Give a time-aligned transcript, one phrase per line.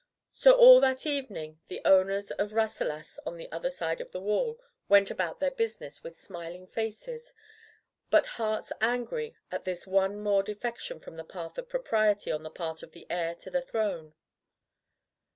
[0.31, 4.59] So all that evening the owners of Rasselas on the other side of the wall
[4.89, 7.35] went about their business with smiling faces,
[8.09, 12.49] but hearts angry at this one more defection from the path of propriety on the
[12.49, 14.15] part of the heir to the throne.